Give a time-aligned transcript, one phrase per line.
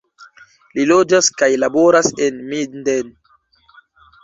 [0.77, 3.15] Li loĝas kaj laboras en Minden.